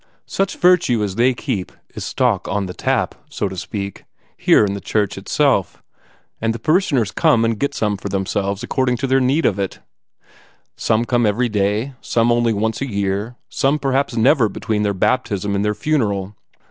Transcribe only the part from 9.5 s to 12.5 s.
it. Some come every day, some